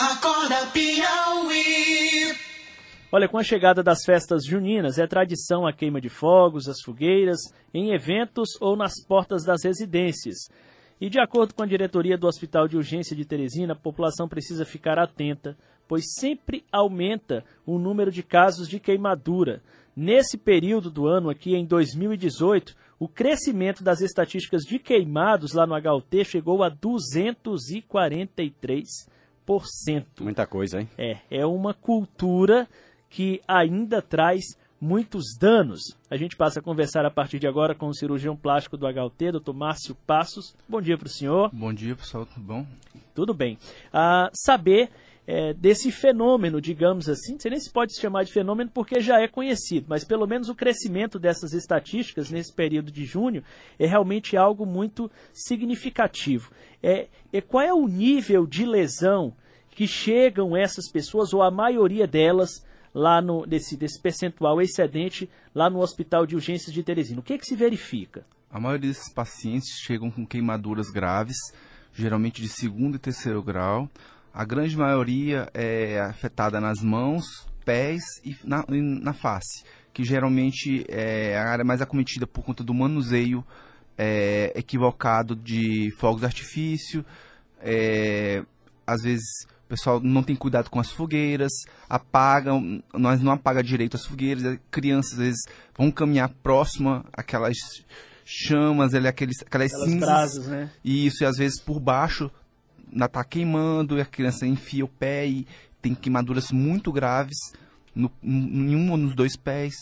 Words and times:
Acorda 0.00 0.64
Piauí. 0.72 2.32
Olha, 3.10 3.28
com 3.28 3.36
a 3.36 3.42
chegada 3.42 3.82
das 3.82 4.04
festas 4.06 4.44
juninas, 4.44 4.96
é 4.96 5.08
tradição 5.08 5.66
a 5.66 5.72
queima 5.72 6.00
de 6.00 6.08
fogos, 6.08 6.68
as 6.68 6.80
fogueiras, 6.80 7.40
em 7.74 7.92
eventos 7.92 8.50
ou 8.60 8.76
nas 8.76 8.92
portas 9.08 9.44
das 9.44 9.64
residências. 9.64 10.36
E 11.00 11.10
de 11.10 11.18
acordo 11.18 11.52
com 11.52 11.64
a 11.64 11.66
diretoria 11.66 12.16
do 12.16 12.28
Hospital 12.28 12.68
de 12.68 12.76
Urgência 12.76 13.16
de 13.16 13.24
Teresina, 13.24 13.72
a 13.72 13.76
população 13.76 14.28
precisa 14.28 14.64
ficar 14.64 15.00
atenta, 15.00 15.58
pois 15.88 16.04
sempre 16.16 16.64
aumenta 16.70 17.44
o 17.66 17.76
número 17.76 18.12
de 18.12 18.22
casos 18.22 18.68
de 18.68 18.78
queimadura. 18.78 19.60
Nesse 19.96 20.38
período 20.38 20.92
do 20.92 21.08
ano 21.08 21.28
aqui, 21.28 21.56
em 21.56 21.66
2018, 21.66 22.76
o 23.00 23.08
crescimento 23.08 23.82
das 23.82 24.00
estatísticas 24.00 24.62
de 24.62 24.78
queimados 24.78 25.54
lá 25.54 25.66
no 25.66 25.74
HUT 25.74 26.24
chegou 26.24 26.62
a 26.62 26.70
243%. 26.70 29.17
Muita 30.20 30.46
coisa, 30.46 30.80
hein? 30.80 30.88
É, 30.98 31.16
é 31.30 31.46
uma 31.46 31.72
cultura 31.72 32.68
que 33.08 33.40
ainda 33.48 34.02
traz 34.02 34.44
muitos 34.80 35.36
danos. 35.40 35.80
A 36.10 36.16
gente 36.16 36.36
passa 36.36 36.60
a 36.60 36.62
conversar 36.62 37.04
a 37.06 37.10
partir 37.10 37.38
de 37.38 37.46
agora 37.46 37.74
com 37.74 37.88
o 37.88 37.94
cirurgião 37.94 38.36
plástico 38.36 38.76
do 38.76 38.86
HUT, 38.86 39.32
doutor 39.32 39.54
Márcio 39.54 39.94
Passos. 40.06 40.54
Bom 40.68 40.80
dia 40.80 40.98
para 40.98 41.06
o 41.06 41.10
senhor. 41.10 41.50
Bom 41.52 41.72
dia, 41.72 41.96
pessoal, 41.96 42.26
tudo 42.26 42.40
bom? 42.40 42.66
Tudo 43.14 43.34
bem. 43.34 43.58
Ah, 43.92 44.30
saber 44.32 44.90
é, 45.30 45.52
desse 45.52 45.92
fenômeno, 45.92 46.58
digamos 46.58 47.06
assim, 47.06 47.32
não 47.32 47.40
sei 47.40 47.50
nem 47.50 47.60
se 47.60 47.70
pode 47.70 47.94
se 47.94 48.00
chamar 48.00 48.24
de 48.24 48.32
fenômeno 48.32 48.70
porque 48.72 48.98
já 48.98 49.20
é 49.20 49.28
conhecido, 49.28 49.84
mas 49.86 50.02
pelo 50.02 50.26
menos 50.26 50.48
o 50.48 50.54
crescimento 50.54 51.18
dessas 51.18 51.52
estatísticas 51.52 52.30
nesse 52.30 52.50
período 52.50 52.90
de 52.90 53.04
junho 53.04 53.44
é 53.78 53.86
realmente 53.86 54.38
algo 54.38 54.64
muito 54.64 55.10
significativo. 55.34 56.50
É, 56.82 57.08
é 57.30 57.42
qual 57.42 57.62
é 57.62 57.74
o 57.74 57.86
nível 57.86 58.46
de 58.46 58.64
lesão 58.64 59.34
que 59.70 59.86
chegam 59.86 60.56
essas 60.56 60.90
pessoas, 60.90 61.34
ou 61.34 61.42
a 61.42 61.50
maioria 61.50 62.06
delas, 62.06 62.64
lá 62.94 63.20
no, 63.20 63.44
desse, 63.44 63.76
desse 63.76 64.00
percentual 64.00 64.62
excedente 64.62 65.28
lá 65.54 65.68
no 65.68 65.80
Hospital 65.80 66.24
de 66.24 66.36
Urgências 66.36 66.72
de 66.72 66.82
Teresina? 66.82 67.20
O 67.20 67.22
que, 67.22 67.36
que 67.36 67.44
se 67.44 67.54
verifica? 67.54 68.24
A 68.50 68.58
maioria 68.58 68.88
desses 68.88 69.12
pacientes 69.12 69.78
chegam 69.78 70.10
com 70.10 70.26
queimaduras 70.26 70.88
graves, 70.88 71.36
geralmente 71.92 72.40
de 72.40 72.48
segundo 72.48 72.94
e 72.94 72.98
terceiro 72.98 73.42
grau. 73.42 73.90
A 74.38 74.44
grande 74.44 74.76
maioria 74.76 75.48
é 75.52 75.98
afetada 75.98 76.60
nas 76.60 76.80
mãos, 76.80 77.24
pés 77.64 78.00
e 78.24 78.36
na, 78.44 78.64
e 78.68 78.80
na 78.80 79.12
face, 79.12 79.64
que 79.92 80.04
geralmente 80.04 80.84
é 80.88 81.36
a 81.36 81.50
área 81.50 81.64
mais 81.64 81.80
acometida 81.82 82.24
por 82.24 82.44
conta 82.44 82.62
do 82.62 82.72
manuseio 82.72 83.44
é, 83.98 84.52
equivocado 84.54 85.34
de 85.34 85.92
fogos 85.98 86.20
de 86.20 86.26
artifício. 86.26 87.04
É, 87.60 88.44
às 88.86 89.02
vezes 89.02 89.26
o 89.64 89.68
pessoal 89.68 89.98
não 90.00 90.22
tem 90.22 90.36
cuidado 90.36 90.70
com 90.70 90.78
as 90.78 90.92
fogueiras, 90.92 91.50
apagam, 91.88 92.80
nós 92.94 93.20
não 93.20 93.32
apaga 93.32 93.60
direito 93.60 93.96
as 93.96 94.06
fogueiras, 94.06 94.56
crianças 94.70 95.14
às 95.14 95.18
vezes 95.18 95.40
vão 95.76 95.90
caminhar 95.90 96.28
próxima 96.44 97.04
àquelas 97.12 97.56
chamas, 98.24 98.94
ali, 98.94 99.08
aqueles, 99.08 99.42
aquelas, 99.42 99.72
Aquelas 99.72 99.90
cinzas. 99.90 100.08
brasas, 100.08 100.46
né? 100.46 100.70
Isso, 100.84 101.24
e 101.24 101.26
às 101.26 101.36
vezes 101.36 101.60
por 101.60 101.80
baixo 101.80 102.30
ainda 102.92 103.08
tá 103.08 103.24
queimando, 103.24 103.98
e 103.98 104.00
a 104.00 104.04
criança 104.04 104.46
enfia 104.46 104.84
o 104.84 104.88
pé 104.88 105.26
e 105.26 105.46
tem 105.80 105.94
queimaduras 105.94 106.50
muito 106.50 106.92
graves 106.92 107.36
no, 107.94 108.10
em 108.22 108.76
um 108.76 108.90
ou 108.90 108.96
nos 108.96 109.14
dois 109.14 109.36
pés. 109.36 109.74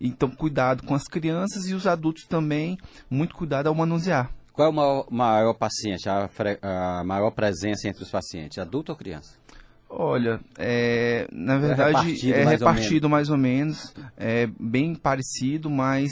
Então, 0.00 0.28
cuidado 0.30 0.82
com 0.82 0.94
as 0.94 1.04
crianças 1.04 1.66
e 1.66 1.74
os 1.74 1.86
adultos 1.86 2.24
também, 2.24 2.76
muito 3.08 3.34
cuidado 3.34 3.68
ao 3.68 3.74
manusear. 3.74 4.30
Qual 4.52 4.66
é 4.66 4.70
o 4.70 4.74
maior, 4.74 5.06
maior 5.10 5.54
paciente, 5.54 6.08
a, 6.08 6.28
a 6.62 7.04
maior 7.04 7.30
presença 7.30 7.88
entre 7.88 8.02
os 8.02 8.10
pacientes, 8.10 8.58
adulto 8.58 8.92
ou 8.92 8.98
criança? 8.98 9.36
Olha, 9.88 10.40
é, 10.58 11.28
na 11.30 11.58
verdade 11.58 12.14
repartido 12.14 12.34
é 12.34 12.44
mais 12.44 12.62
ou 12.62 12.68
repartido 12.68 13.10
mais 13.10 13.28
ou 13.28 13.36
menos, 13.36 13.94
é 14.16 14.48
bem 14.58 14.94
parecido, 14.94 15.68
mas 15.68 16.10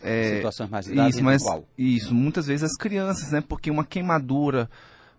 é, 0.00 0.36
Situações 0.36 0.70
mais 0.70 0.86
graves 0.86 1.14
isso, 1.16 1.24
mas 1.24 1.42
qual? 1.42 1.64
isso, 1.76 2.14
muitas 2.14 2.46
vezes 2.46 2.62
as 2.62 2.76
crianças, 2.76 3.32
né? 3.32 3.40
Porque 3.40 3.70
uma 3.70 3.84
queimadura 3.84 4.70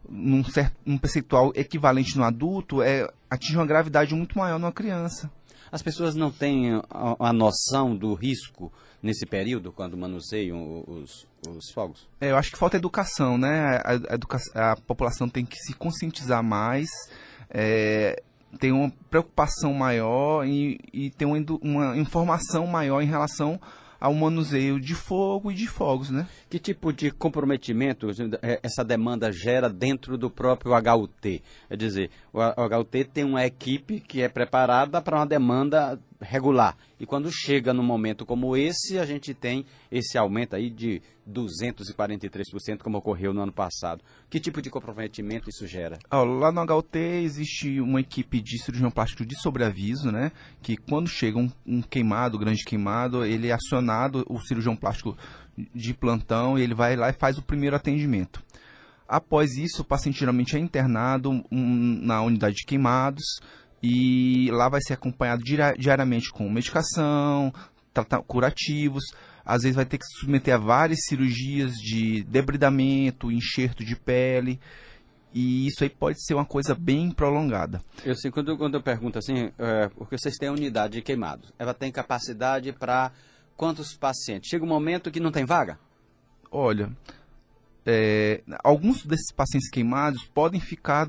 num 0.07 0.43
certo 0.43 0.75
um 0.85 0.97
percentual 0.97 1.51
equivalente 1.55 2.17
no 2.17 2.23
adulto 2.23 2.81
é 2.81 3.07
atinge 3.29 3.57
uma 3.57 3.65
gravidade 3.65 4.13
muito 4.15 4.37
maior 4.37 4.59
numa 4.59 4.71
criança. 4.71 5.31
As 5.71 5.81
pessoas 5.81 6.15
não 6.15 6.31
têm 6.31 6.73
a, 6.89 7.29
a 7.29 7.33
noção 7.33 7.95
do 7.95 8.13
risco 8.15 8.71
nesse 9.03 9.25
período, 9.25 9.71
quando 9.71 9.95
manuseiam 9.95 10.83
os, 10.87 11.27
os 11.47 11.69
fogos? 11.71 12.07
É, 12.19 12.31
eu 12.31 12.37
acho 12.37 12.51
que 12.51 12.57
falta 12.57 12.75
educação, 12.75 13.37
né? 13.37 13.79
A, 13.83 13.91
a 14.11 14.15
educa- 14.15 14.39
a 14.55 14.75
população 14.75 15.29
tem 15.29 15.45
que 15.45 15.57
se 15.57 15.73
conscientizar 15.73 16.43
mais, 16.43 16.89
é, 17.49 18.21
tem 18.59 18.71
uma 18.71 18.91
preocupação 19.11 19.73
maior 19.73 20.43
e, 20.45 20.79
e 20.91 21.11
tem 21.11 21.27
uma, 21.27 21.37
uma 21.61 21.97
informação 21.97 22.65
maior 22.65 23.01
em 23.01 23.07
relação 23.07 23.59
ao 23.99 24.13
manuseio 24.13 24.79
de 24.79 24.95
fogo 24.95 25.51
e 25.51 25.55
de 25.55 25.67
fogos, 25.67 26.09
né? 26.09 26.27
Que 26.49 26.57
tipo 26.57 26.93
de 26.93 27.11
comprometimento 27.11 28.07
eh, 28.41 28.59
essa 28.63 28.83
demanda 28.83 29.31
gera 29.31 29.69
dentro 29.69 30.17
do 30.17 30.29
próprio 30.29 30.71
HUT? 30.73 31.43
É 31.69 31.75
dizer, 31.75 32.09
o 32.33 32.39
HUT 32.39 33.03
tem 33.05 33.23
uma 33.23 33.45
equipe 33.45 33.99
que 33.99 34.21
é 34.21 34.29
preparada 34.29 35.01
para 35.01 35.17
uma 35.17 35.25
demanda 35.25 35.99
regular. 36.21 36.75
E 36.99 37.05
quando 37.05 37.31
chega 37.31 37.73
num 37.73 37.83
momento 37.83 38.25
como 38.25 38.55
esse, 38.55 38.99
a 38.99 39.05
gente 39.05 39.33
tem 39.33 39.65
esse 39.91 40.17
aumento 40.17 40.55
aí 40.55 40.69
de 40.69 41.01
243%, 41.29 42.79
como 42.79 42.97
ocorreu 42.97 43.33
no 43.33 43.41
ano 43.41 43.51
passado. 43.51 44.03
Que 44.29 44.39
tipo 44.39 44.61
de 44.61 44.69
comprometimento 44.69 45.49
isso 45.49 45.65
gera? 45.65 45.97
Lá 46.11 46.51
no 46.51 46.61
HUT 46.61 46.97
existe 46.97 47.79
uma 47.79 48.01
equipe 48.01 48.41
de 48.41 48.61
cirurgião 48.61 48.91
plástico 48.91 49.25
de 49.25 49.39
sobreaviso, 49.39 50.11
né? 50.11 50.31
Que 50.61 50.75
quando 50.75 51.07
chega 51.07 51.37
um, 51.37 51.49
um 51.65 51.81
queimado, 51.81 52.37
grande 52.37 52.63
queimado, 52.63 53.25
ele 53.25 53.47
é 53.47 53.53
acionado, 53.53 54.25
o 54.27 54.39
cirurgião 54.39 54.75
plástico 54.75 55.17
de 55.73 55.93
plantão, 55.93 56.57
ele 56.57 56.73
vai 56.73 56.95
lá 56.95 57.09
e 57.09 57.13
faz 57.13 57.37
o 57.37 57.41
primeiro 57.41 57.75
atendimento. 57.75 58.43
Após 59.07 59.57
isso, 59.57 59.81
o 59.81 59.85
paciente 59.85 60.19
geralmente 60.19 60.55
é 60.55 60.59
internado 60.59 61.31
hum, 61.51 61.99
na 62.03 62.21
unidade 62.21 62.57
de 62.57 62.65
queimados 62.65 63.23
e 63.81 64.49
lá 64.51 64.69
vai 64.69 64.81
ser 64.81 64.93
acompanhado 64.93 65.43
diari- 65.43 65.77
diariamente 65.79 66.31
com 66.31 66.49
medicação, 66.49 67.53
curativos. 68.27 69.03
Às 69.45 69.63
vezes 69.63 69.75
vai 69.75 69.85
ter 69.85 69.97
que 69.97 70.05
se 70.05 70.19
submeter 70.19 70.53
a 70.53 70.57
várias 70.57 70.99
cirurgias 71.07 71.73
de 71.73 72.23
debridamento, 72.23 73.31
enxerto 73.31 73.83
de 73.83 73.95
pele. 73.95 74.59
E 75.33 75.67
isso 75.67 75.83
aí 75.83 75.89
pode 75.89 76.23
ser 76.23 76.33
uma 76.33 76.45
coisa 76.45 76.73
bem 76.75 77.11
prolongada. 77.11 77.81
Eu 78.03 78.15
sei, 78.15 78.31
quando, 78.31 78.57
quando 78.57 78.75
eu 78.75 78.81
pergunto 78.81 79.19
assim, 79.19 79.51
é, 79.57 79.87
porque 79.89 80.17
vocês 80.17 80.35
têm 80.37 80.49
a 80.49 80.53
unidade 80.53 80.93
de 80.93 81.01
queimados, 81.01 81.53
ela 81.57 81.73
tem 81.73 81.91
capacidade 81.91 82.71
para 82.73 83.11
quantos 83.55 83.95
pacientes? 83.95 84.49
Chega 84.49 84.65
um 84.65 84.67
momento 84.67 85.11
que 85.11 85.19
não 85.19 85.31
tem 85.31 85.45
vaga? 85.45 85.79
Olha, 86.51 86.91
é, 87.85 88.41
alguns 88.63 89.05
desses 89.05 89.31
pacientes 89.31 89.69
queimados 89.69 90.23
podem 90.25 90.59
ficar 90.59 91.07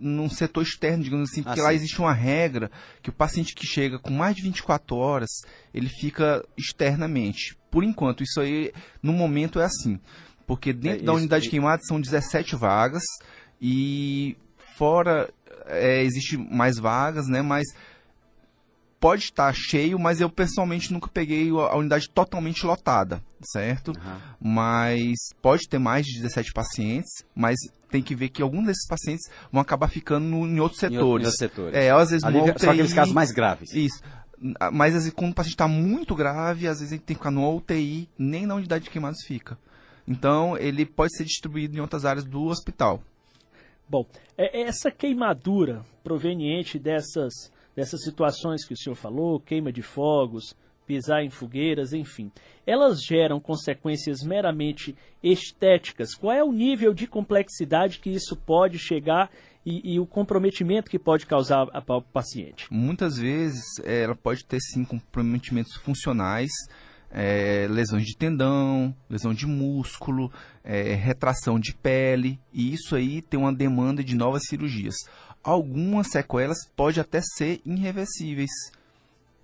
num 0.00 0.28
setor 0.30 0.62
externo, 0.62 1.02
digamos 1.04 1.30
assim, 1.30 1.42
porque 1.42 1.60
Ah, 1.60 1.64
lá 1.64 1.70
sim. 1.70 1.76
existe 1.76 1.98
uma 2.00 2.12
regra 2.12 2.70
que 3.02 3.10
o 3.10 3.12
paciente 3.12 3.54
que 3.54 3.66
chega 3.66 3.98
com 3.98 4.10
mais 4.12 4.34
de 4.36 4.42
24 4.42 4.96
horas, 4.96 5.30
ele 5.72 5.88
fica 5.88 6.44
externamente. 6.56 7.56
Por 7.70 7.82
enquanto, 7.84 8.22
isso 8.22 8.40
aí, 8.40 8.72
no 9.02 9.12
momento, 9.12 9.58
é 9.60 9.64
assim. 9.64 9.98
Porque 10.46 10.72
dentro 10.72 11.00
É, 11.02 11.02
da 11.06 11.12
isso- 11.12 11.20
unidade 11.20 11.42
de 11.42 11.48
e- 11.48 11.50
queimados 11.50 11.86
são 11.86 12.00
17 12.00 12.54
vagas 12.56 13.02
e 13.60 14.36
fora 14.76 15.32
é, 15.66 16.02
existe 16.02 16.36
mais 16.36 16.76
vagas, 16.78 17.26
né? 17.26 17.40
Mas 17.40 17.66
pode 19.00 19.24
estar 19.24 19.54
cheio, 19.54 19.98
mas 19.98 20.20
eu 20.20 20.30
pessoalmente 20.30 20.92
nunca 20.92 21.08
peguei 21.08 21.50
a 21.50 21.72
a 21.72 21.76
unidade 21.76 22.08
totalmente 22.08 22.64
lotada, 22.64 23.22
certo? 23.52 23.92
Mas 24.40 25.14
pode 25.42 25.68
ter 25.68 25.78
mais 25.78 26.06
de 26.06 26.14
17 26.20 26.52
pacientes, 26.52 27.10
mas 27.34 27.56
tem 27.94 28.02
que 28.02 28.12
ver 28.16 28.28
que 28.28 28.42
alguns 28.42 28.66
desses 28.66 28.88
pacientes 28.88 29.30
vão 29.52 29.62
acabar 29.62 29.86
ficando 29.86 30.26
no- 30.26 30.44
em 30.48 30.58
outros 30.58 30.82
Em 30.82 30.86
outro- 30.86 30.98
setores. 30.98 31.22
em 31.22 31.26
outros 31.28 31.36
setores. 31.36 31.74
É, 31.76 31.90
às 31.90 32.10
vezes 32.10 32.24
Ali, 32.24 32.38
no 32.40 32.46
só 32.58 32.70
aqueles 32.70 32.86
UTI, 32.90 32.94
casos 32.96 33.14
mais 33.14 33.30
graves. 33.30 33.72
Isso. 33.72 34.02
Ah, 34.58 34.68
Mas 34.72 34.94
às 34.96 35.04
vezes, 35.04 35.12
quando 35.14 35.30
o 35.30 35.34
paciente 35.34 35.54
está 35.54 35.68
muito 35.68 36.12
grave, 36.16 36.66
às 36.66 36.80
vezes 36.80 36.90
ele 36.92 37.00
tem 37.00 37.14
que 37.14 37.20
ficar 37.20 37.30
no 37.30 37.56
UTI, 37.56 38.08
nem 38.18 38.46
na 38.46 38.56
unidade 38.56 38.84
de 38.84 38.90
queimados 38.90 39.22
fica. 39.24 39.56
Então, 40.08 40.58
ele 40.58 40.84
pode 40.84 41.16
ser 41.16 41.24
distribuído 41.24 41.76
em 41.76 41.80
outras 41.80 42.04
áreas 42.04 42.24
do 42.24 42.42
hospital. 42.46 43.00
Bom, 43.88 44.04
é- 44.36 44.62
essa 44.62 44.90
queimadura 44.90 45.82
proveniente 46.02 46.78
dessas, 46.80 47.32
dessas 47.76 48.02
situações 48.02 48.64
que 48.66 48.74
o 48.74 48.76
senhor 48.76 48.96
falou, 48.96 49.38
queima 49.38 49.72
de 49.72 49.82
fogos, 49.82 50.56
pisar 50.86 51.22
em 51.22 51.30
fogueiras, 51.30 51.92
enfim, 51.92 52.30
elas 52.66 53.02
geram 53.02 53.40
consequências 53.40 54.22
meramente 54.22 54.94
estéticas. 55.22 56.14
Qual 56.14 56.32
é 56.32 56.42
o 56.42 56.52
nível 56.52 56.94
de 56.94 57.06
complexidade 57.06 57.98
que 57.98 58.10
isso 58.10 58.36
pode 58.36 58.78
chegar 58.78 59.30
e, 59.64 59.94
e 59.94 60.00
o 60.00 60.06
comprometimento 60.06 60.90
que 60.90 60.98
pode 60.98 61.26
causar 61.26 61.66
ao 61.72 62.02
paciente? 62.02 62.66
Muitas 62.70 63.16
vezes 63.16 63.64
eh, 63.82 64.02
ela 64.02 64.14
pode 64.14 64.44
ter 64.44 64.60
sim 64.60 64.84
comprometimentos 64.84 65.74
funcionais, 65.76 66.50
eh, 67.10 67.66
lesões 67.70 68.04
de 68.04 68.16
tendão, 68.16 68.94
lesão 69.08 69.32
de 69.32 69.46
músculo, 69.46 70.30
eh, 70.62 70.94
retração 70.94 71.58
de 71.58 71.74
pele, 71.74 72.38
e 72.52 72.74
isso 72.74 72.94
aí 72.94 73.22
tem 73.22 73.38
uma 73.38 73.54
demanda 73.54 74.02
de 74.02 74.14
novas 74.14 74.42
cirurgias. 74.48 74.96
algumas 75.42 76.08
sequelas 76.08 76.56
pode 76.74 76.98
até 76.98 77.20
ser 77.20 77.60
irreversíveis. 77.66 78.50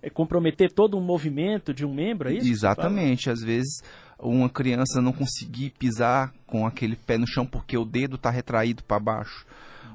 É 0.01 0.09
comprometer 0.09 0.71
todo 0.71 0.97
um 0.97 1.01
movimento 1.01 1.73
de 1.73 1.85
um 1.85 1.93
membro, 1.93 2.29
é 2.29 2.33
isso? 2.33 2.49
Exatamente. 2.49 3.29
Às 3.29 3.41
vezes 3.41 3.81
uma 4.21 4.49
criança 4.49 5.01
não 5.01 5.11
conseguir 5.11 5.71
pisar 5.77 6.33
com 6.45 6.65
aquele 6.65 6.95
pé 6.95 7.17
no 7.17 7.27
chão 7.27 7.45
porque 7.45 7.77
o 7.77 7.85
dedo 7.85 8.15
está 8.15 8.29
retraído 8.29 8.83
para 8.83 8.99
baixo. 8.99 9.45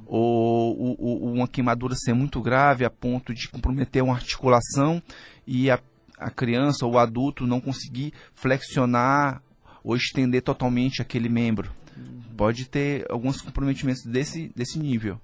Ou, 0.06 0.78
ou, 0.78 0.96
ou, 0.98 1.32
uma 1.34 1.48
queimadura 1.48 1.94
ser 1.96 2.12
muito 2.12 2.40
grave 2.40 2.84
a 2.84 2.90
ponto 2.90 3.34
de 3.34 3.48
comprometer 3.48 4.02
uma 4.02 4.14
articulação 4.14 5.02
e 5.44 5.68
a, 5.68 5.80
a 6.16 6.30
criança 6.30 6.86
ou 6.86 6.92
o 6.92 6.98
adulto 6.98 7.46
não 7.46 7.60
conseguir 7.60 8.12
flexionar 8.32 9.42
ou 9.82 9.96
estender 9.96 10.42
totalmente 10.42 11.02
aquele 11.02 11.28
membro. 11.28 11.72
Uhum. 11.96 12.20
Pode 12.36 12.68
ter 12.68 13.04
alguns 13.10 13.40
comprometimentos 13.40 14.04
desse, 14.04 14.52
desse 14.54 14.78
nível. 14.78 15.20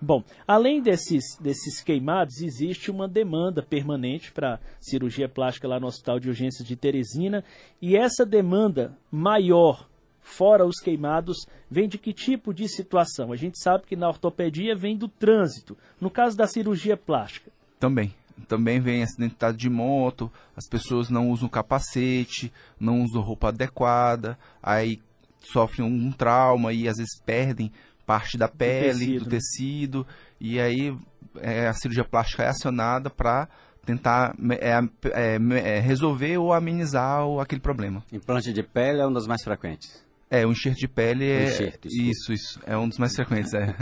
Bom, 0.00 0.22
além 0.46 0.80
desses, 0.80 1.36
desses 1.40 1.82
queimados, 1.82 2.40
existe 2.40 2.90
uma 2.90 3.08
demanda 3.08 3.62
permanente 3.62 4.30
para 4.30 4.60
cirurgia 4.80 5.28
plástica 5.28 5.66
lá 5.66 5.80
no 5.80 5.88
Hospital 5.88 6.20
de 6.20 6.28
Urgências 6.28 6.66
de 6.66 6.76
Teresina. 6.76 7.44
E 7.82 7.96
essa 7.96 8.24
demanda 8.24 8.96
maior, 9.10 9.88
fora 10.20 10.64
os 10.64 10.78
queimados, 10.78 11.46
vem 11.68 11.88
de 11.88 11.98
que 11.98 12.12
tipo 12.12 12.54
de 12.54 12.68
situação? 12.68 13.32
A 13.32 13.36
gente 13.36 13.58
sabe 13.60 13.86
que 13.86 13.96
na 13.96 14.08
ortopedia 14.08 14.76
vem 14.76 14.96
do 14.96 15.08
trânsito. 15.08 15.76
No 16.00 16.10
caso 16.10 16.36
da 16.36 16.46
cirurgia 16.46 16.96
plástica. 16.96 17.50
Também. 17.80 18.14
Também 18.46 18.78
vem 18.78 19.02
acidentado 19.02 19.56
de 19.56 19.68
moto, 19.68 20.30
as 20.56 20.68
pessoas 20.68 21.10
não 21.10 21.28
usam 21.28 21.48
capacete, 21.48 22.52
não 22.78 23.02
usam 23.02 23.20
roupa 23.20 23.48
adequada, 23.48 24.38
aí 24.62 25.00
sofrem 25.40 25.84
um 25.84 26.12
trauma 26.12 26.72
e 26.72 26.88
às 26.88 26.98
vezes 26.98 27.20
perdem 27.26 27.72
parte 28.08 28.38
da 28.38 28.48
pele, 28.48 29.18
do 29.18 29.24
tecido, 29.24 29.24
do 29.24 29.30
tecido 29.30 30.06
e 30.40 30.58
aí 30.58 30.96
é, 31.36 31.68
a 31.68 31.74
cirurgia 31.74 32.04
plástica 32.04 32.42
é 32.42 32.48
acionada 32.48 33.10
para 33.10 33.46
tentar 33.84 34.34
é, 34.50 34.78
é, 35.12 35.38
é, 35.76 35.80
resolver 35.80 36.38
ou 36.38 36.54
amenizar 36.54 37.26
o, 37.26 37.38
aquele 37.38 37.60
problema. 37.60 38.02
Implante 38.10 38.50
de 38.50 38.62
pele 38.62 39.00
é 39.00 39.06
um 39.06 39.12
dos 39.12 39.26
mais 39.26 39.44
frequentes. 39.44 40.02
É, 40.30 40.46
o 40.46 40.52
enxerto 40.52 40.78
de 40.78 40.88
pele 40.88 41.24
é. 41.26 41.48
Enxerto, 41.48 41.88
isso, 41.88 42.32
isso. 42.32 42.60
É 42.66 42.76
um 42.76 42.88
dos 42.88 42.98
mais 42.98 43.14
frequentes, 43.14 43.52
é. 43.52 43.74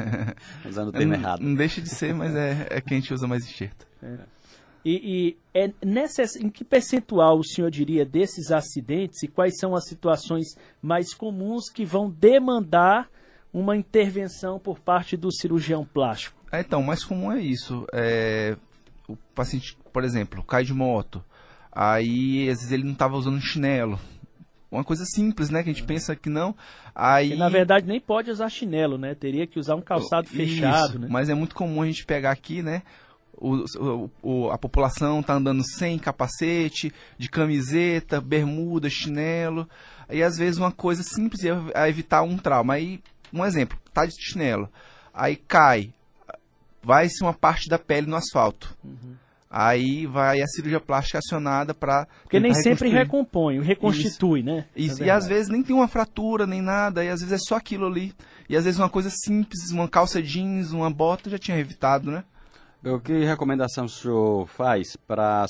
Usando 0.69 0.89
o 0.89 0.93
termo 0.93 1.13
não, 1.13 1.21
errado. 1.21 1.41
Não 1.41 1.55
deixa 1.55 1.81
de 1.81 1.89
ser, 1.89 2.13
mas 2.13 2.35
é, 2.35 2.67
é 2.71 2.81
que 2.81 2.95
a 2.95 2.97
gente 2.97 3.15
usa 3.15 3.27
mais 3.29 3.45
enxerto. 3.45 3.87
É. 4.03 4.19
E, 4.85 4.91
e 5.03 5.37
é 5.53 5.73
nessa, 5.85 6.23
em 6.41 6.49
que 6.49 6.65
percentual 6.65 7.39
o 7.39 7.45
senhor 7.45 7.71
diria 7.71 8.05
desses 8.05 8.53
acidentes 8.53 9.23
e 9.23 9.29
quais 9.29 9.55
são 9.59 9.75
as 9.75 9.89
situações 9.89 10.47
mais 10.81 11.13
comuns 11.13 11.69
que 11.69 11.85
vão 11.85 12.09
demandar 12.09 13.09
uma 13.57 13.75
intervenção 13.75 14.59
por 14.59 14.79
parte 14.79 15.17
do 15.17 15.33
cirurgião 15.33 15.83
plástico? 15.83 16.37
É, 16.53 16.61
então, 16.61 16.81
o 16.81 16.87
mais 16.87 17.03
comum 17.03 17.33
é 17.33 17.41
isso. 17.41 17.87
É, 17.91 18.55
o 19.09 19.17
paciente, 19.35 19.79
por 19.93 20.05
exemplo, 20.05 20.43
cai 20.43 20.63
de 20.63 20.75
moto, 20.75 21.25
aí 21.73 22.51
às 22.51 22.59
vezes 22.59 22.71
ele 22.71 22.85
não 22.85 22.93
estava 22.93 23.17
usando 23.17 23.41
chinelo. 23.41 23.99
Uma 24.71 24.85
coisa 24.85 25.05
simples, 25.07 25.49
né? 25.49 25.63
Que 25.63 25.71
a 25.71 25.73
gente 25.73 25.87
pensa 25.87 26.15
que 26.15 26.29
não. 26.29 26.55
Aí... 26.95 27.35
na 27.35 27.49
verdade 27.49 27.87
nem 27.87 28.01
pode 28.01 28.31
usar 28.31 28.51
chinelo, 28.51 28.99
né? 28.99 29.15
Teria 29.15 29.47
que 29.47 29.59
usar 29.59 29.75
um 29.75 29.81
calçado 29.81 30.29
fechado, 30.29 30.89
isso, 30.91 30.99
né? 30.99 31.09
Mas 31.09 31.31
é 31.31 31.35
muito 31.35 31.55
comum 31.55 31.81
a 31.81 31.87
gente 31.87 32.05
pegar 32.05 32.33
aqui, 32.33 32.63
né? 32.63 32.83
O, 33.39 33.65
o, 34.23 34.51
a 34.51 34.59
população 34.59 35.21
está 35.21 35.35
andando 35.35 35.63
sem 35.63 35.99
capacete, 35.99 36.93
de 37.17 37.29
camiseta, 37.31 38.21
bermuda, 38.21 38.91
chinelo. 38.91 39.69
E 40.11 40.23
às 40.23 40.37
vezes 40.37 40.59
uma 40.59 40.73
coisa 40.73 41.03
simples 41.03 41.43
é 41.45 41.89
evitar 41.89 42.23
um 42.23 42.37
trauma. 42.37 42.75
Aí 42.75 43.01
um 43.33 43.45
exemplo, 43.45 43.79
tá 43.93 44.07
de 44.07 44.15
chinelo, 44.19 44.69
aí 45.13 45.37
cai, 45.37 45.93
vai 46.83 47.09
ser 47.09 47.25
uma 47.25 47.35
parte 47.35 47.69
da 47.69 47.79
pele 47.79 48.07
no 48.07 48.17
asfalto. 48.17 48.77
Uhum. 48.85 49.17
Aí 49.49 50.07
vai 50.07 50.43
a 50.43 50.47
cirurgia 50.47 50.81
plástica 50.81 51.19
acionada 51.19 51.73
para. 51.73 52.07
Porque 52.23 52.41
nem 52.41 52.53
sempre 52.53 52.89
recompõe, 52.91 53.61
reconstitui, 53.61 54.41
Isso. 54.41 54.47
né? 54.49 54.67
Isso. 54.75 55.03
É 55.03 55.07
e 55.07 55.11
às 55.11 55.27
vezes 55.27 55.49
nem 55.49 55.63
tem 55.63 55.75
uma 55.75 55.89
fratura 55.89 56.47
nem 56.47 56.61
nada, 56.61 57.05
e 57.05 57.09
às 57.09 57.21
vezes 57.21 57.33
é 57.33 57.39
só 57.39 57.57
aquilo 57.57 57.87
ali. 57.87 58.13
E 58.49 58.57
às 58.57 58.65
vezes 58.65 58.79
uma 58.79 58.91
coisa 58.91 59.09
simples, 59.11 59.71
uma 59.71 59.89
calça 59.89 60.21
jeans, 60.21 60.73
uma 60.73 60.91
bota 60.91 61.31
já 61.31 61.39
tinha 61.39 61.59
evitado, 61.59 62.11
né? 62.11 62.25
O 62.85 63.01
que 63.01 63.25
recomendação 63.25 63.87
o 63.87 63.89
senhor 63.89 64.47
faz 64.47 64.97
para 65.07 65.47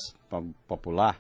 popular 0.67 1.19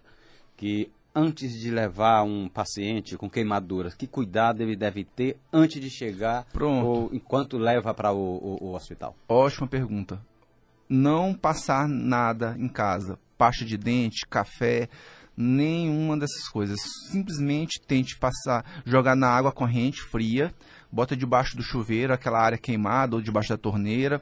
que 0.56 0.90
antes 1.16 1.58
de 1.58 1.70
levar 1.70 2.22
um 2.22 2.46
paciente 2.46 3.16
com 3.16 3.30
queimaduras? 3.30 3.94
Que 3.94 4.06
cuidado 4.06 4.62
ele 4.62 4.76
deve 4.76 5.02
ter 5.02 5.38
antes 5.50 5.80
de 5.80 5.88
chegar 5.88 6.44
Pronto. 6.52 6.86
ou 6.86 7.10
enquanto 7.14 7.56
leva 7.56 7.94
para 7.94 8.12
o, 8.12 8.18
o, 8.18 8.58
o, 8.66 8.74
hospital? 8.74 9.16
Ótima 9.26 9.66
pergunta. 9.66 10.20
Não 10.86 11.32
passar 11.32 11.88
nada 11.88 12.54
em 12.58 12.68
casa, 12.68 13.18
pasta 13.38 13.64
de 13.64 13.78
dente, 13.78 14.26
café, 14.28 14.88
nenhuma 15.34 16.18
dessas 16.18 16.46
coisas. 16.48 16.78
Simplesmente 17.10 17.80
tente 17.80 18.18
passar, 18.18 18.82
jogar 18.84 19.16
na 19.16 19.28
água 19.28 19.50
corrente 19.50 20.02
fria, 20.02 20.54
bota 20.92 21.16
debaixo 21.16 21.56
do 21.56 21.62
chuveiro, 21.62 22.12
aquela 22.12 22.40
área 22.40 22.58
queimada 22.58 23.16
ou 23.16 23.22
debaixo 23.22 23.48
da 23.48 23.56
torneira. 23.56 24.20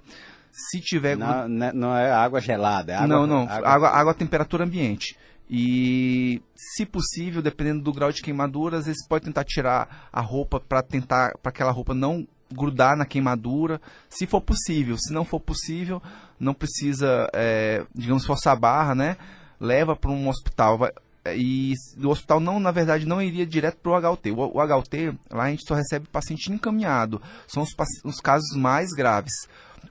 Se 0.52 0.81
tiver. 0.81 1.17
Não, 1.17 1.49
né, 1.49 1.73
não 1.75 1.96
é 1.96 2.12
água 2.12 2.41
gelada, 2.41 2.93
é 2.93 2.94
água. 2.94 3.08
Não, 3.08 3.26
não. 3.26 3.43
Água, 3.43 3.69
água, 3.69 3.88
água 3.88 4.14
temperatura 4.14 4.64
ambiente. 4.64 5.17
E, 5.49 6.43
se 6.56 6.87
possível, 6.87 7.43
dependendo 7.43 7.82
do 7.82 7.93
grau 7.93 8.11
de 8.11 8.23
queimadura, 8.23 8.79
às 8.79 8.87
vezes 8.87 9.06
pode 9.06 9.25
tentar 9.25 9.44
tirar 9.44 10.08
a 10.12 10.20
roupa 10.20 10.58
para 10.58 10.82
tentar 10.82 11.37
para 11.43 11.50
aquela 11.50 11.70
roupa 11.70 11.94
não 11.94 12.26
grudar 12.50 12.96
na 12.96 13.05
queimadura, 13.05 13.81
se 14.08 14.26
for 14.26 14.41
possível. 14.41 14.96
Se 14.96 15.12
não 15.12 15.25
for 15.25 15.41
possível, 15.41 16.02
não 16.38 16.55
precisa, 16.55 17.29
é, 17.32 17.85
digamos, 17.94 18.25
forçar 18.25 18.52
a 18.52 18.58
barra, 18.58 18.94
né? 18.94 19.17
Leva 19.61 19.96
para 19.96 20.11
um 20.11 20.29
hospital. 20.29 20.79
Vai, 20.79 20.93
e 21.35 21.73
o 22.02 22.08
hospital 22.08 22.38
não, 22.38 22.61
na 22.61 22.70
verdade, 22.70 23.06
não 23.06 23.20
iria 23.20 23.46
direto 23.46 23.79
para 23.79 23.93
o 23.93 24.12
HUT. 24.12 24.31
O, 24.31 24.61
HUT, 24.61 25.19
lá 25.31 25.44
a 25.44 25.50
gente 25.50 25.67
só 25.67 25.75
recebe 25.75 26.06
paciente 26.08 26.52
encaminhado. 26.52 27.20
São 27.46 27.62
os, 27.62 27.70
os 28.05 28.20
casos 28.20 28.56
mais 28.56 28.91
graves 28.91 29.32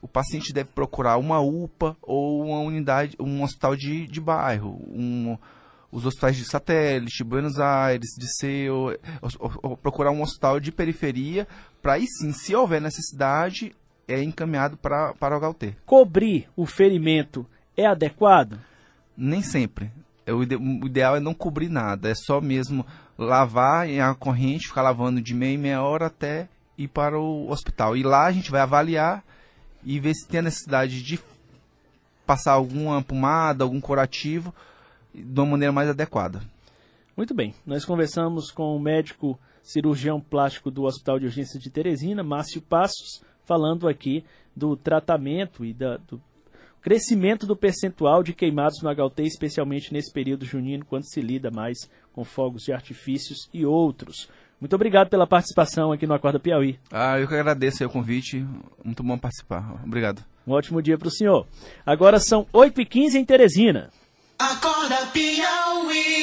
o 0.02 0.08
paciente 0.08 0.52
deve 0.52 0.70
procurar 0.70 1.16
uma 1.16 1.40
UPA 1.40 1.96
ou 2.02 2.44
uma 2.44 2.60
unidade, 2.60 3.16
um 3.20 3.42
hospital 3.42 3.76
de, 3.76 4.06
de 4.06 4.20
bairro, 4.20 4.80
um, 4.88 5.36
os 5.90 6.04
hospitais 6.04 6.36
de 6.36 6.44
satélite, 6.44 7.22
Buenos 7.22 7.58
Aires, 7.60 8.10
de 8.18 8.26
Seu, 8.36 8.98
procurar 9.82 10.10
um 10.10 10.22
hospital 10.22 10.58
de 10.58 10.72
periferia, 10.72 11.46
para 11.80 11.94
aí 11.94 12.06
sim, 12.06 12.32
se 12.32 12.54
houver 12.54 12.80
necessidade, 12.80 13.74
é 14.08 14.22
encaminhado 14.22 14.76
para, 14.76 15.14
para 15.14 15.38
o 15.38 15.50
HUT. 15.50 15.76
Cobrir 15.86 16.48
o 16.56 16.66
ferimento 16.66 17.46
é 17.76 17.86
adequado? 17.86 18.58
Nem 19.16 19.42
sempre. 19.42 19.90
É, 20.26 20.32
o, 20.32 20.42
ideal 20.42 21.16
é 21.16 21.20
não 21.20 21.34
cobrir 21.34 21.68
nada, 21.68 22.08
é 22.08 22.14
só 22.14 22.40
mesmo 22.40 22.84
lavar 23.16 23.88
em 23.88 24.00
a 24.00 24.14
corrente, 24.14 24.68
ficar 24.68 24.82
lavando 24.82 25.20
de 25.20 25.34
meia 25.34 25.54
em 25.54 25.58
meia 25.58 25.82
hora 25.82 26.06
até 26.06 26.48
ir 26.76 26.88
para 26.88 27.18
o 27.18 27.50
hospital. 27.50 27.96
E 27.96 28.02
lá 28.02 28.26
a 28.26 28.32
gente 28.32 28.50
vai 28.50 28.60
avaliar 28.60 29.22
e 29.84 30.00
ver 30.00 30.14
se 30.14 30.26
tem 30.26 30.40
a 30.40 30.44
necessidade 30.44 31.02
de 31.02 31.20
passar 32.26 32.52
alguma 32.52 33.02
pomada, 33.02 33.64
algum 33.64 33.80
curativo 33.80 34.54
de 35.14 35.40
uma 35.40 35.46
maneira 35.46 35.72
mais 35.72 35.88
adequada. 35.88 36.42
Muito 37.16 37.34
bem, 37.34 37.54
nós 37.64 37.84
conversamos 37.84 38.50
com 38.50 38.74
o 38.74 38.80
médico 38.80 39.38
cirurgião 39.62 40.20
plástico 40.20 40.70
do 40.70 40.84
Hospital 40.84 41.18
de 41.18 41.26
Urgência 41.26 41.60
de 41.60 41.70
Teresina, 41.70 42.22
Márcio 42.22 42.60
Passos, 42.60 43.22
falando 43.44 43.88
aqui 43.88 44.24
do 44.54 44.76
tratamento 44.76 45.64
e 45.64 45.72
da, 45.72 45.96
do 45.96 46.20
crescimento 46.82 47.46
do 47.46 47.56
percentual 47.56 48.22
de 48.22 48.34
queimados 48.34 48.82
no 48.82 48.90
HUT, 48.90 49.22
especialmente 49.22 49.92
nesse 49.92 50.12
período 50.12 50.44
junino, 50.44 50.84
quando 50.84 51.08
se 51.08 51.20
lida 51.20 51.50
mais 51.50 51.78
com 52.12 52.24
fogos 52.24 52.64
de 52.64 52.72
artifícios 52.72 53.48
e 53.54 53.64
outros. 53.64 54.28
Muito 54.64 54.76
obrigado 54.76 55.10
pela 55.10 55.26
participação 55.26 55.92
aqui 55.92 56.06
no 56.06 56.14
Acorda 56.14 56.40
Piauí. 56.40 56.78
Ah, 56.90 57.20
eu 57.20 57.28
que 57.28 57.34
agradeço 57.34 57.84
o 57.84 57.90
convite. 57.90 58.46
Muito 58.82 59.02
bom 59.02 59.18
participar. 59.18 59.78
Obrigado. 59.84 60.24
Um 60.46 60.52
ótimo 60.52 60.80
dia 60.80 60.96
para 60.96 61.06
o 61.06 61.10
senhor. 61.10 61.46
Agora 61.84 62.18
são 62.18 62.46
8h15 62.50 63.16
em 63.16 63.26
Teresina. 63.26 63.90
Acorda 64.38 65.04
Piauí. 65.12 66.13